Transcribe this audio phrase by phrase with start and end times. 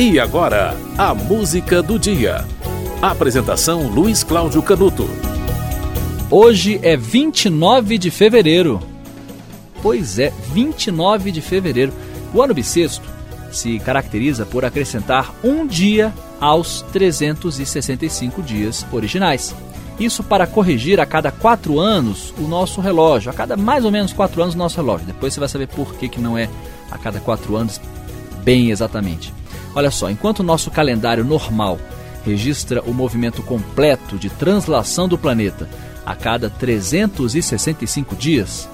[0.00, 2.44] E agora, a música do dia.
[3.02, 5.10] Apresentação Luiz Cláudio Canuto.
[6.30, 8.80] Hoje é 29 de fevereiro.
[9.82, 11.92] Pois é, 29 de fevereiro.
[12.32, 13.04] O ano bissexto
[13.50, 19.52] se caracteriza por acrescentar um dia aos 365 dias originais.
[19.98, 24.12] Isso para corrigir a cada quatro anos o nosso relógio, a cada mais ou menos
[24.12, 25.08] quatro anos o nosso relógio.
[25.08, 26.48] Depois você vai saber por que, que não é
[26.88, 27.80] a cada quatro anos
[28.44, 29.34] bem exatamente.
[29.74, 31.78] Olha só, enquanto o nosso calendário normal
[32.24, 35.68] registra o movimento completo de translação do planeta
[36.04, 38.68] a cada 365 dias,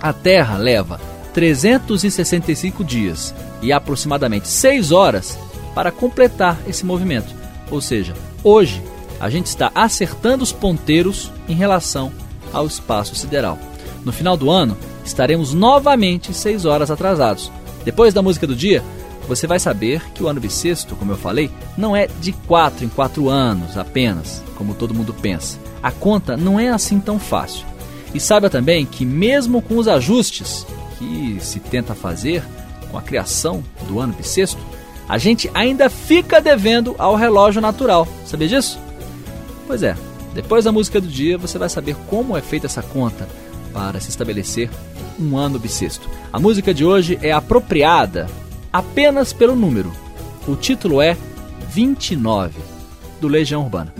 [0.00, 1.00] a Terra leva
[1.32, 5.38] 365 dias e aproximadamente 6 horas
[5.74, 7.34] para completar esse movimento.
[7.70, 8.82] Ou seja, hoje
[9.20, 12.10] a gente está acertando os ponteiros em relação
[12.52, 13.58] ao espaço sideral.
[14.04, 17.52] No final do ano, estaremos novamente 6 horas atrasados.
[17.84, 18.82] Depois da música do dia,
[19.30, 22.88] você vai saber que o ano bissexto, como eu falei, não é de 4 em
[22.88, 25.56] 4 anos apenas, como todo mundo pensa.
[25.80, 27.64] A conta não é assim tão fácil.
[28.12, 30.66] E saiba também que, mesmo com os ajustes
[30.98, 32.42] que se tenta fazer
[32.90, 34.58] com a criação do ano bissexto,
[35.08, 38.08] a gente ainda fica devendo ao relógio natural.
[38.26, 38.80] Sabia disso?
[39.64, 39.96] Pois é,
[40.34, 43.28] depois da música do dia você vai saber como é feita essa conta
[43.72, 44.68] para se estabelecer
[45.20, 46.10] um ano bissexto.
[46.32, 48.26] A música de hoje é apropriada
[48.72, 49.92] apenas pelo número.
[50.46, 51.16] O título é
[51.70, 52.60] 29,
[53.20, 53.92] do Legião Urbana.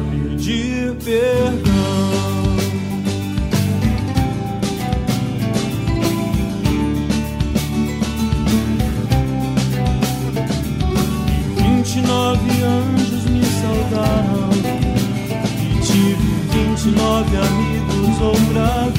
[0.00, 1.88] Pedir perdão
[11.98, 14.50] e nove anjos me saudaram
[15.60, 16.14] E tive
[16.52, 18.97] vinte e nove amigos outra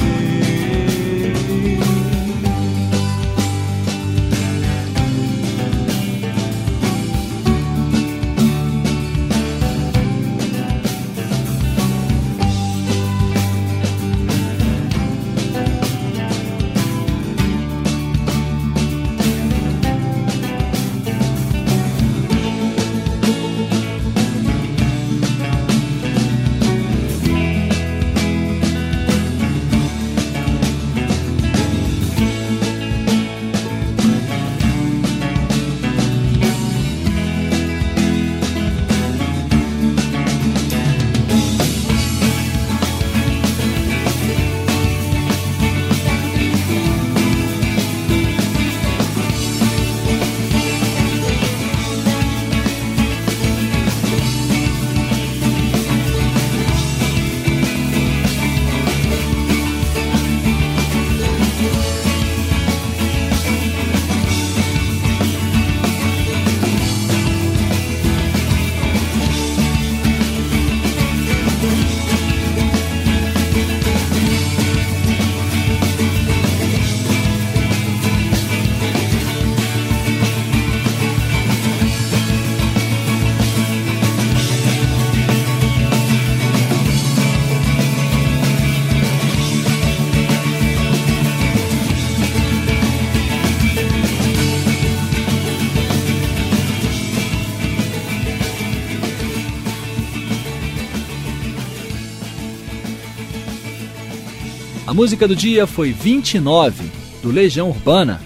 [104.89, 106.89] A música do dia foi 29,
[107.21, 108.19] do Legião Urbana.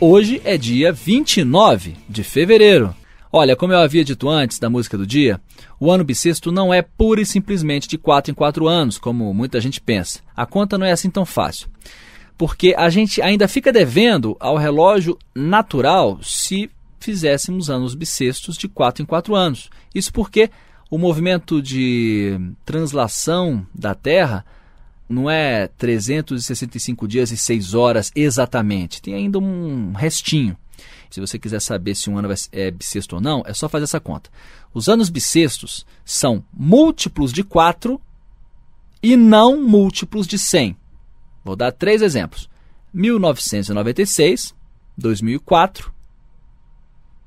[0.00, 2.96] Hoje é dia 29 de fevereiro.
[3.30, 5.38] Olha, como eu havia dito antes da música do dia,
[5.78, 9.60] o ano bissexto não é pura e simplesmente de 4 em 4 anos, como muita
[9.60, 10.20] gente pensa.
[10.34, 11.68] A conta não é assim tão fácil.
[12.38, 19.02] Porque a gente ainda fica devendo ao relógio natural se fizéssemos anos bissextos de 4
[19.02, 19.68] em 4 anos.
[19.94, 20.48] Isso porque
[20.90, 24.46] o movimento de translação da Terra
[25.08, 30.56] não é 365 dias e 6 horas exatamente, tem ainda um restinho.
[31.10, 34.00] Se você quiser saber se um ano é bissexto ou não, é só fazer essa
[34.00, 34.30] conta.
[34.72, 38.00] Os anos bissextos são múltiplos de 4
[39.00, 40.76] e não múltiplos de 100.
[41.44, 42.48] Vou dar três exemplos:
[42.92, 44.54] 1996,
[44.98, 45.92] 2004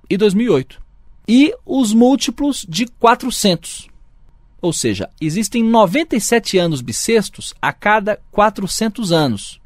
[0.09, 0.81] e 2008.
[1.27, 3.87] E os múltiplos de 400.
[4.61, 9.61] Ou seja, existem 97 anos bissextos a cada 400 anos.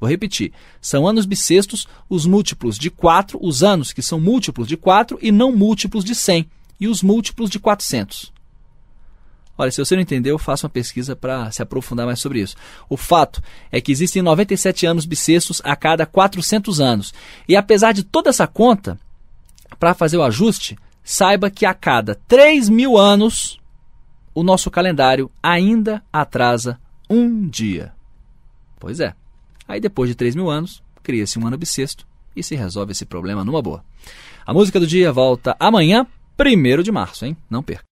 [0.00, 4.76] Vou repetir: são anos bissextos os múltiplos de 4, os anos que são múltiplos de
[4.76, 6.50] 4 e não múltiplos de 100,
[6.80, 8.32] e os múltiplos de 400.
[9.56, 12.56] Olha, se você não entendeu, faça uma pesquisa para se aprofundar mais sobre isso.
[12.88, 13.40] O fato
[13.70, 17.14] é que existem 97 anos bissextos a cada 400 anos.
[17.48, 18.98] E apesar de toda essa conta,
[19.78, 23.60] para fazer o ajuste, saiba que a cada 3 mil anos,
[24.34, 27.92] o nosso calendário ainda atrasa um dia.
[28.78, 29.14] Pois é.
[29.68, 33.44] Aí depois de 3 mil anos, cria-se um ano bissexto e se resolve esse problema
[33.44, 33.84] numa boa.
[34.44, 36.06] A música do dia volta amanhã,
[36.38, 37.36] 1 de março, hein?
[37.48, 37.91] Não perca.